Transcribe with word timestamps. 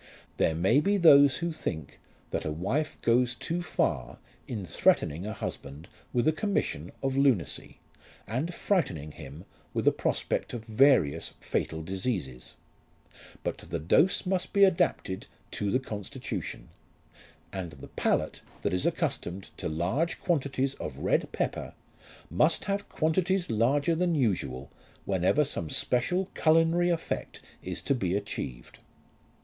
There 0.37 0.55
may 0.55 0.79
be 0.79 0.97
those 0.97 1.37
who 1.45 1.51
think 1.51 1.99
that 2.31 2.43
a 2.43 2.51
wife 2.51 2.99
goes 3.03 3.35
too 3.35 3.61
far 3.61 4.17
in 4.47 4.65
threatening 4.65 5.27
a 5.27 5.31
husband 5.33 5.87
with 6.11 6.27
a 6.27 6.31
commission 6.31 6.91
of 7.03 7.17
lunacy, 7.17 7.79
and 8.25 8.51
frightening 8.51 9.11
him 9.11 9.45
with 9.75 9.87
a 9.87 9.91
prospect 9.91 10.55
of 10.55 10.65
various 10.65 11.33
fatal 11.39 11.83
diseases; 11.83 12.55
but 13.43 13.59
the 13.59 13.77
dose 13.77 14.25
must 14.25 14.53
be 14.53 14.63
adapted 14.63 15.27
to 15.51 15.69
the 15.69 15.77
constitution, 15.77 16.69
and 17.53 17.73
the 17.73 17.89
palate 17.89 18.41
that 18.63 18.73
is 18.73 18.87
accustomed 18.87 19.51
to 19.57 19.69
large 19.69 20.19
quantities 20.19 20.73
of 20.79 20.97
red 20.97 21.31
pepper 21.31 21.75
must 22.27 22.63
have 22.65 22.89
quantities 22.89 23.51
larger 23.51 23.93
than 23.93 24.15
usual 24.15 24.71
whenever 25.05 25.43
some 25.45 25.69
special 25.69 26.25
culinary 26.33 26.89
effect 26.89 27.39
is 27.61 27.83
to 27.83 27.93
be 27.93 28.17
achieved. 28.17 28.79